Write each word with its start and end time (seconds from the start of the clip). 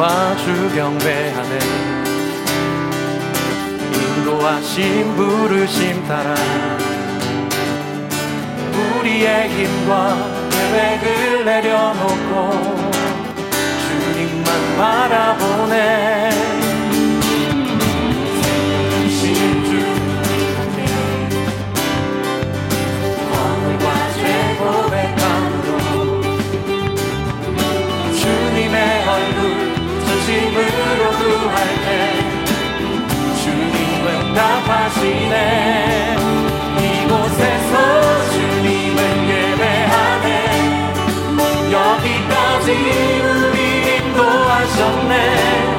나와 0.00 0.34
주 0.34 0.74
경배하네. 0.74 1.58
인도하심 3.92 5.14
부르심 5.14 6.02
따라 6.08 6.34
우리의 8.98 9.50
힘과 9.50 10.48
계획을 10.48 11.44
내려놓고 11.44 12.50
주님만 13.82 14.76
바라보네 14.78 16.59
구할 31.40 31.56
때 31.86 31.88
주님은 33.42 34.34
답하시네. 34.34 36.16
이곳에서 36.78 37.74
주님은 38.30 38.98
예배하네. 39.30 40.28
여기까지 41.72 42.66
우리 43.24 43.58
인도하셨네 43.96 45.69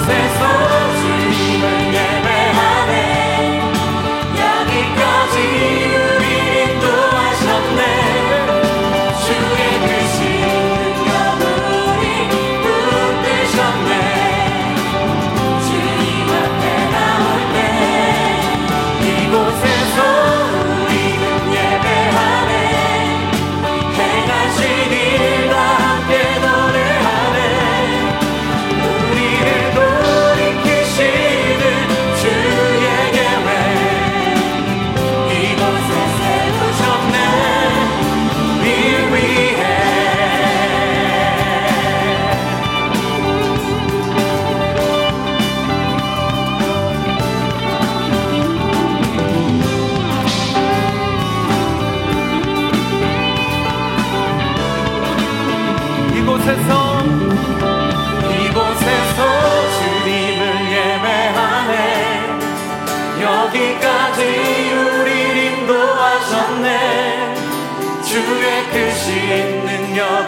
Você 0.00 0.89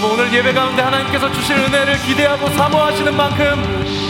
여러분 0.00 0.18
오늘 0.18 0.32
예배 0.32 0.54
가운데 0.54 0.80
하나님께서 0.80 1.30
주신 1.30 1.56
은혜를 1.56 1.98
기대하고 1.98 2.48
사모하시는 2.48 3.14
만큼 3.14 3.62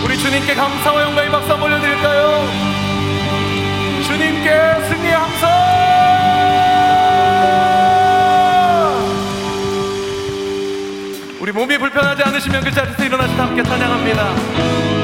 우리 0.05 0.17
주님께 0.17 0.55
감사와 0.55 1.03
영광의 1.03 1.31
박수 1.33 1.51
한번 1.51 1.73
올려드릴까요? 1.73 2.49
주님께 4.07 4.89
승리 4.89 5.09
항상! 5.09 5.51
우리 11.41 11.51
몸이 11.51 11.77
불편하지 11.77 12.23
않으시면 12.23 12.63
그 12.63 12.71
자리에서 12.71 13.05
일어나서 13.05 13.33
함께 13.43 13.61
찬양합니다. 13.65 15.00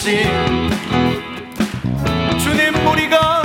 주신 0.00 0.22
주님 2.38 2.74
우리가 2.86 3.42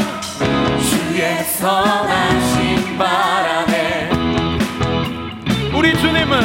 주의 0.89 1.43
선하신 1.43 2.97
바람에 2.97 4.09
우리 5.75 5.99
주님은 5.99 6.39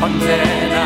언제나 0.00 0.79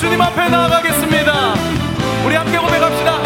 주님 0.00 0.18
앞에 0.18 0.48
나아가겠습니다. 0.48 1.54
우리 2.24 2.34
함께 2.34 2.56
고백합시다. 2.56 3.19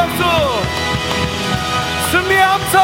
박수. 0.00 0.22
승리 2.10 2.34
함성 2.34 2.80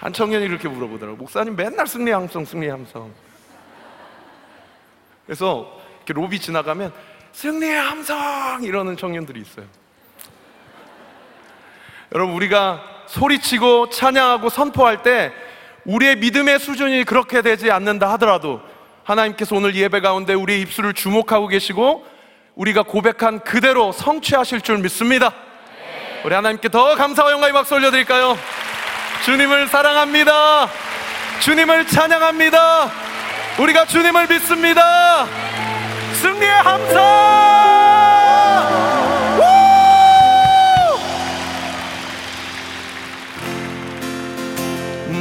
한 0.00 0.12
청년이 0.12 0.44
이렇게 0.44 0.68
물어보더라고. 0.68 1.16
목사님 1.16 1.56
맨날 1.56 1.86
승리 1.86 2.10
함성 2.10 2.44
승리 2.44 2.68
함성. 2.68 3.12
그래서 5.24 5.80
이렇게 5.98 6.12
로비 6.12 6.40
지나가면 6.40 6.92
승리 7.32 7.70
함성 7.70 8.62
이러는 8.62 8.96
청년들이 8.98 9.40
있어요. 9.40 9.64
여러분 12.14 12.34
우리가 12.34 12.82
소리치고 13.06 13.90
찬양하고 13.90 14.50
선포할 14.50 15.02
때 15.02 15.32
우리의 15.84 16.16
믿음의 16.16 16.58
수준이 16.58 17.04
그렇게 17.04 17.40
되지 17.40 17.70
않는다 17.70 18.10
하더라도 18.12 18.60
하나님께서 19.10 19.56
오늘 19.56 19.74
예배 19.74 20.00
가운데 20.00 20.34
우리의 20.34 20.60
입술을 20.62 20.94
주목하고 20.94 21.48
계시고 21.48 22.06
우리가 22.54 22.82
고백한 22.82 23.40
그대로 23.40 23.92
성취하실 23.92 24.60
줄 24.60 24.78
믿습니다. 24.78 25.32
우리 26.24 26.34
하나님께 26.34 26.68
더 26.68 26.94
감사와 26.94 27.32
영광의 27.32 27.52
박수 27.52 27.74
올려드릴까요? 27.74 28.38
주님을 29.24 29.68
사랑합니다. 29.68 30.68
주님을 31.40 31.86
찬양합니다. 31.86 32.90
우리가 33.58 33.86
주님을 33.86 34.28
믿습니다. 34.28 35.26
승리의 36.14 36.50
함성! 36.50 37.00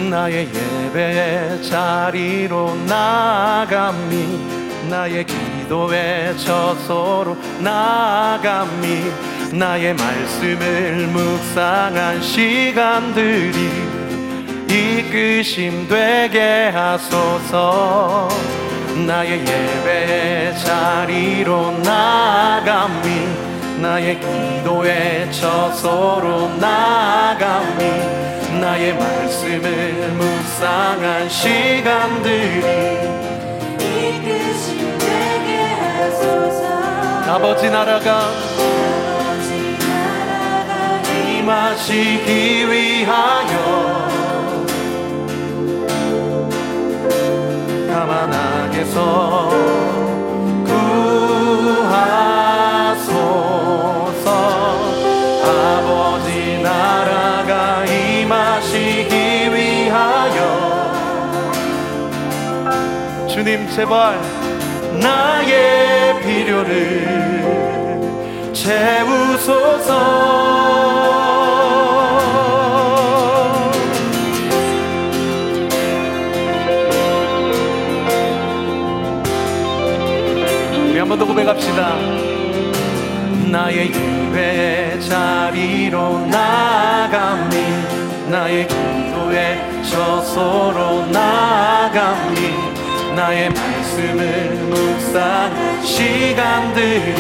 나의 0.10 0.50
예 0.53 0.78
배 0.93 1.62
자리로 1.62 2.75
나감이 2.88 4.60
나의 4.89 5.25
기도의 5.25 6.38
처소로 6.38 7.38
나감이 7.60 9.12
나의 9.51 9.93
말씀을 9.93 11.08
묵상한 11.08 12.22
시간들이 12.22 13.69
이끄심 14.69 15.88
되게 15.88 16.72
하소서. 16.74 18.29
나의 19.08 19.39
예배 19.39 20.53
자리로 20.63 21.72
나감이 21.79 23.27
나의 23.81 24.19
기도의 24.19 25.31
처소로 25.31 26.50
나감이 26.60 28.38
나의 28.60 28.94
말씀을 28.94 30.12
묵상한 30.13 31.29
시간들이 31.29 32.65
이끄심 33.79 34.98
되게 34.98 35.58
하소서. 35.74 36.63
아버지 37.34 37.70
나라가 37.70 38.20
아버지 38.20 39.77
나라가 39.79 41.01
임하시기 41.29 42.29
위하여 42.72 44.10
가만하게서 47.91 50.08
주님 63.50 63.68
제발 63.72 64.22
나의 65.01 66.22
필요를 66.22 67.34
채우소서. 68.53 69.89
우리 80.91 81.00
한 81.00 81.10
번 81.10 81.18
더 81.18 81.25
고백합시다. 81.25 81.96
나의 83.51 83.91
예배 83.91 85.00
자리로 85.10 86.20
나감이 86.27 87.56
나의 88.29 88.68
기도의 88.68 89.84
저소로 89.89 91.08
나감이 91.08 92.68
나의 93.19 93.49
말씀을 93.49 94.55
묵상 94.69 95.83
시간들이 95.83 97.19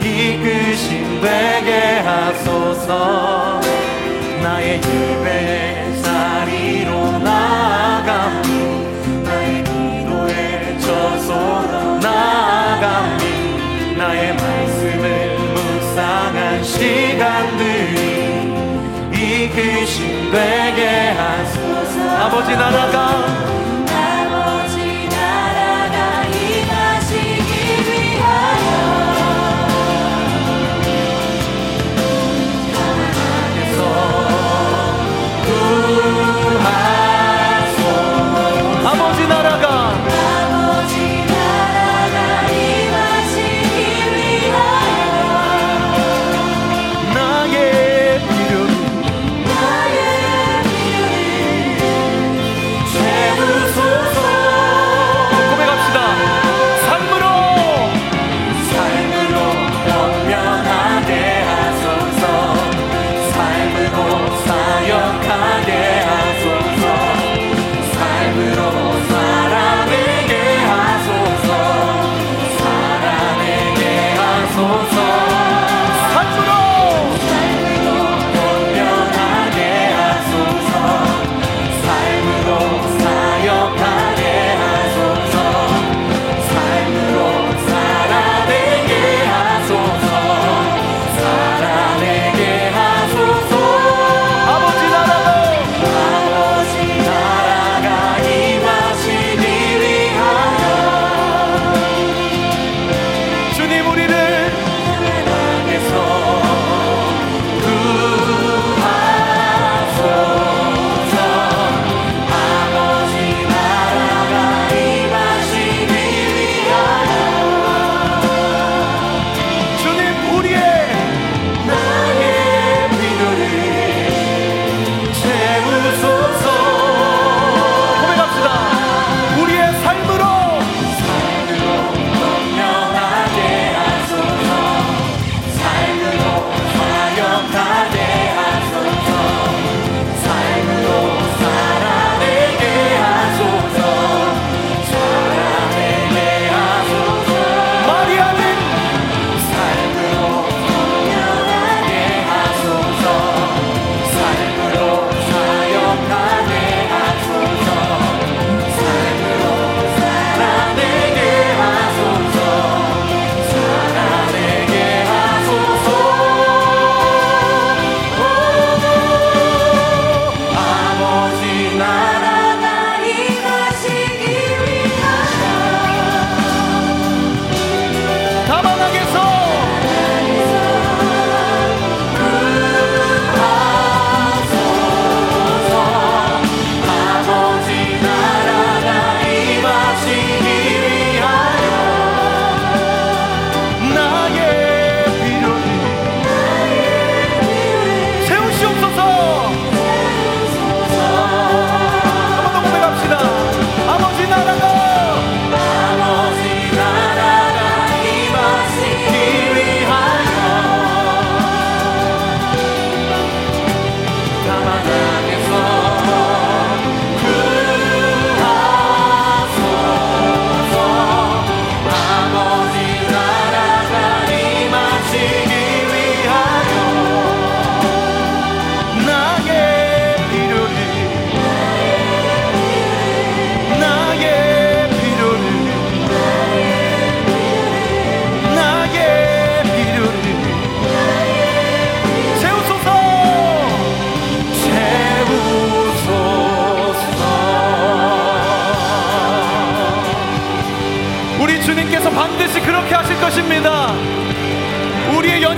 이끄심 0.00 1.20
되게 1.20 1.98
하소서. 2.04 3.60
나의 4.44 4.76
예배 4.76 6.02
자리로 6.04 7.18
나감이 7.18 8.48
나의 9.24 9.64
기도의 9.64 10.80
저소로 10.80 11.98
나감이 11.98 13.96
나의 13.98 14.36
말씀을 14.36 15.36
묵상한 15.52 16.62
시간들이 16.62 17.96
이끄심 19.10 20.30
되게 20.30 21.10
하소서. 21.10 22.08
아버지 22.24 22.54
나라가 22.54 23.26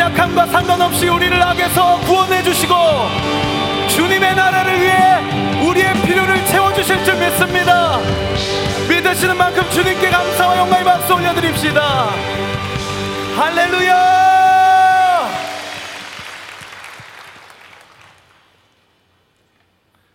연약함과 0.09 0.47
상관없이 0.47 1.09
우리를 1.09 1.43
악에서 1.43 2.01
구원해 2.01 2.43
주시고 2.43 2.75
주님의 3.89 4.35
나라를 4.35 4.81
위해 4.81 5.69
우리의 5.69 5.93
필요를 6.03 6.47
채워주실 6.47 7.05
줄 7.05 7.15
믿습니다. 7.17 7.99
믿으시는 8.89 9.37
만큼 9.37 9.69
주님께 9.71 10.09
감사와 10.09 10.57
영광의 10.59 10.85
박수 10.85 11.15
올려드립시다. 11.15 12.11
할렐루야! 13.37 13.99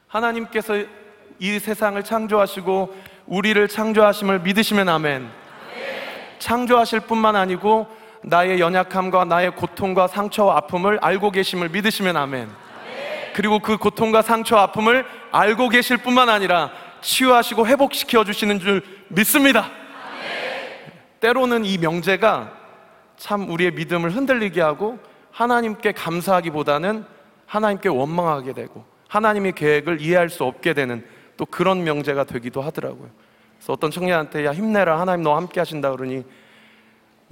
하나님께서 0.07 0.75
이 1.39 1.59
세상을 1.59 2.01
창조하시고 2.03 2.95
우리를 3.27 3.67
창조하심을 3.67 4.39
믿으시면 4.39 4.89
아멘. 4.89 5.29
창조하실 6.39 7.01
뿐만 7.01 7.35
아니고 7.35 8.02
나의 8.23 8.59
연약함과 8.59 9.25
나의 9.25 9.55
고통과 9.55 10.07
상처와 10.07 10.57
아픔을 10.57 10.99
알고 11.01 11.31
계심을 11.31 11.69
믿으시면 11.69 12.17
아멘. 12.17 12.49
그리고 13.33 13.59
그 13.59 13.77
고통과 13.77 14.21
상처 14.21 14.57
아픔을 14.57 15.05
알고 15.31 15.69
계실 15.69 15.97
뿐만 15.97 16.29
아니라 16.29 16.71
치유하시고 17.01 17.67
회복시켜 17.67 18.23
주시는 18.23 18.59
줄 18.59 18.83
믿습니다. 19.09 19.69
때로는 21.19 21.65
이 21.65 21.77
명제가 21.77 22.51
참 23.17 23.49
우리의 23.49 23.71
믿음을 23.71 24.11
흔들리게 24.11 24.61
하고 24.61 24.99
하나님께 25.31 25.93
감사하기보다는 25.93 27.05
하나님께 27.45 27.89
원망하게 27.89 28.53
되고 28.53 28.85
하나님의 29.07 29.53
계획을 29.53 30.01
이해할 30.01 30.29
수 30.29 30.43
없게 30.43 30.73
되는 30.73 31.05
또 31.37 31.45
그런 31.45 31.83
명제가 31.83 32.23
되기도 32.25 32.61
하더라고요. 32.61 33.09
그래서 33.57 33.73
어떤 33.73 33.91
청년한테 33.91 34.45
야 34.45 34.53
힘내라 34.53 34.99
하나님 34.99 35.23
너 35.23 35.35
함께 35.35 35.59
하신다 35.59 35.91
그러니 35.91 36.23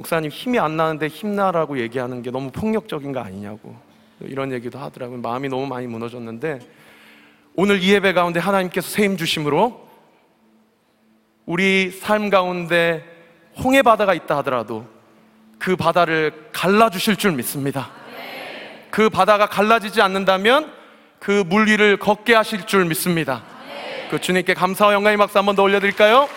목사님 0.02 0.32
힘이 0.32 0.58
안 0.60 0.78
나는데 0.78 1.08
힘나라고 1.08 1.80
얘기하는 1.80 2.22
게 2.24 2.32
너무 2.32 2.50
폭력적인 2.52 3.12
거 3.12 3.20
아니냐고 3.20 3.76
이런 4.22 4.52
얘기도 4.52 4.80
하더라고요. 4.80 5.20
마음이 5.20 5.48
너무 5.48 5.68
많이 5.68 5.86
무너졌는데 5.88 6.60
오늘 7.56 7.82
이 7.84 7.92
예배 7.94 8.14
가운데 8.14 8.40
하나님께서 8.40 8.90
새힘 8.90 9.18
주심으로 9.18 9.88
우리 11.46 11.92
삶 11.92 12.30
가운데 12.30 13.04
홍해 13.64 13.82
바다가 13.82 14.14
있다 14.14 14.38
하더라도 14.38 14.86
그 15.60 15.76
바다를 15.76 16.50
갈라 16.52 16.90
주실 16.90 17.16
줄 17.16 17.34
믿습니다. 17.34 17.92
그 18.90 19.10
바다가 19.10 19.46
갈라지지 19.46 20.02
않는다면 20.02 20.72
그 21.20 21.44
물 21.46 21.68
위를 21.68 21.98
걷게 21.98 22.34
하실 22.34 22.66
줄 22.66 22.86
믿습니다. 22.86 23.44
그 24.10 24.20
주님께 24.20 24.56
감사와 24.56 24.94
영광의 24.94 25.18
박수 25.18 25.38
한번 25.38 25.56
더 25.56 25.62
올려드릴까요? 25.62 26.28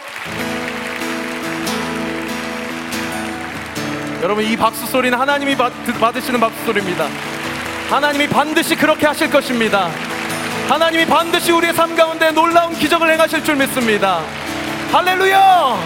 여러분 4.25 4.43
이 4.43 4.57
박수 4.57 4.87
소리는 4.87 5.19
하나님이 5.19 5.55
받, 5.55 5.71
받으시는 6.01 6.41
박수 6.41 6.65
소리입니다. 6.65 7.09
하나님이 7.91 8.27
반드시 8.27 8.75
그렇게 8.75 9.07
하실 9.07 9.31
것입니다. 9.31 9.91
하나님이 10.67 11.05
반드시 11.05 11.53
우리의 11.53 11.75
삶 11.75 11.95
가운데 11.95 12.31
놀라운 12.31 12.73
기적을 12.73 13.13
행하실 13.13 13.45
줄 13.45 13.57
믿습니다. 13.57 14.23
할렐루야! 14.91 15.77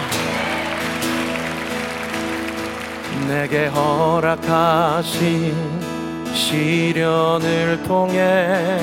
내게 3.27 3.65
허락하신 3.67 5.53
시련을 6.33 7.83
통해 7.83 8.79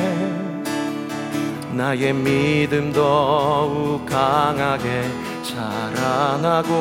나의 1.72 2.12
믿음 2.12 2.92
더욱 2.92 4.04
강하게 4.04 5.04
자라나고 5.42 6.76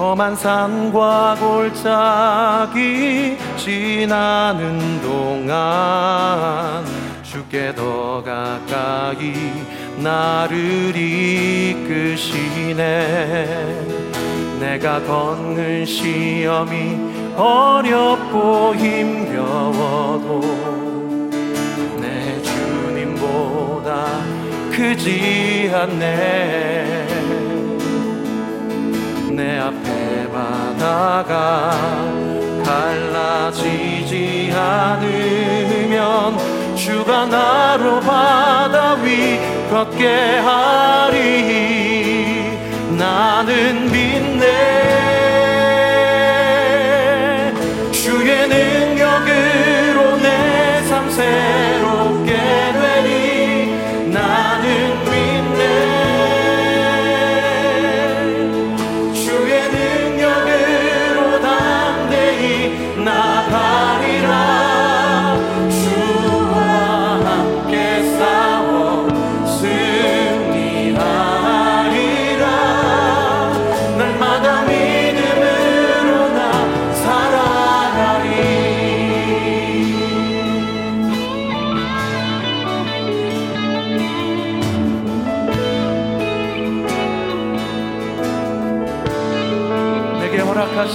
험한 0.00 0.34
산과 0.34 1.36
골짜기 1.38 2.78
지나는 3.58 5.02
동안 5.02 6.86
주께 7.22 7.74
더 7.74 8.22
가까이 8.24 9.34
나를 9.98 10.96
이끄시네. 10.96 12.78
내가 14.58 15.02
걷는 15.02 15.84
시험이 15.84 16.96
어렵고 17.36 18.74
힘겨워도 18.76 20.40
내 22.00 22.40
주님보다 22.40 24.06
크지 24.72 25.70
않네 25.74 26.99
내 29.40 29.58
앞에 29.58 30.28
바다가 30.30 31.70
갈라지지 32.62 34.52
않으면 34.54 36.36
주가 36.76 37.24
나로 37.24 38.00
바다 38.00 38.96
위 38.96 39.40
걷게 39.70 40.40
하리. 40.40 41.88
나는 42.98 43.90
믿네 43.90 45.19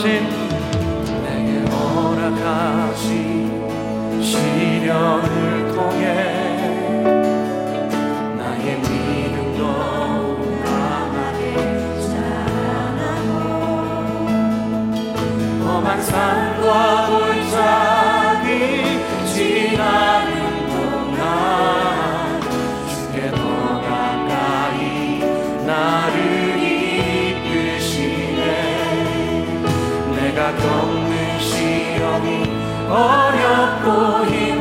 허락하신. 0.05 0.29
내게 1.23 1.65
허락하신 1.71 3.01
시련을 4.21 5.73
통해 5.73 6.05
나의 8.37 8.77
믿음도 8.77 9.61
강하게 10.63 11.41
험한 15.63 16.01
산과 16.03 17.07
골짜 17.07 17.84
어렵고 32.95 34.25
힘 34.25 34.54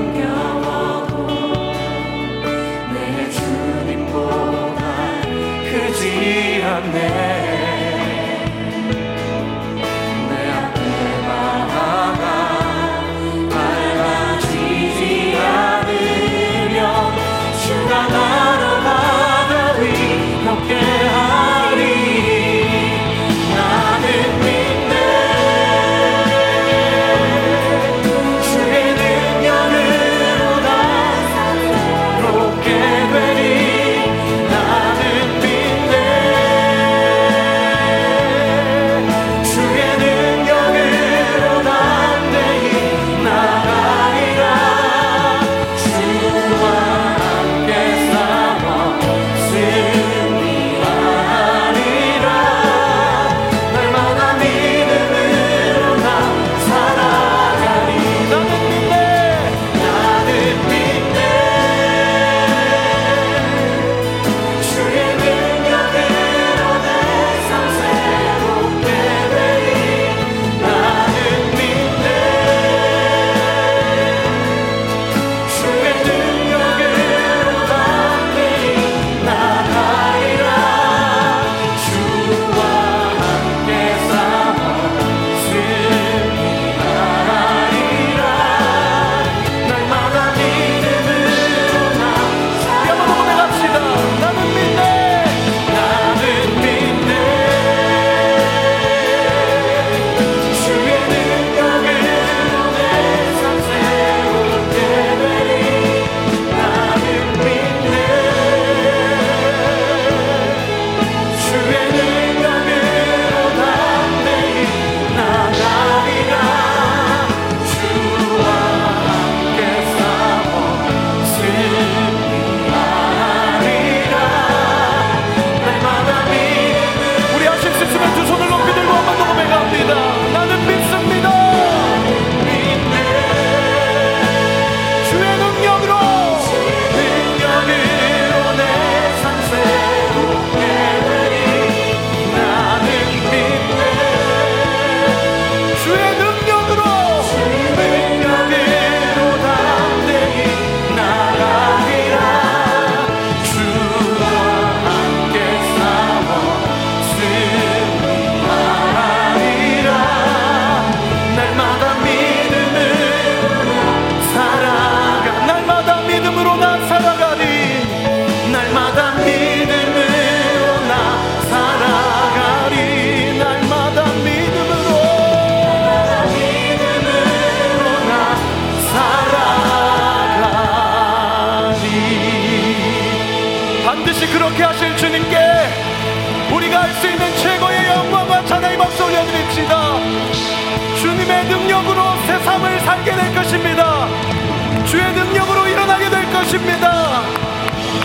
것입니다. 196.55 197.23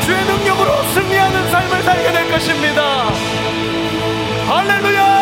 주의 0.01 0.25
능력으로 0.25 0.83
승리하는 0.93 1.51
삶을 1.51 1.83
살게 1.83 2.11
될 2.11 2.31
것입니다. 2.31 3.11
할렐루야! 4.47 5.18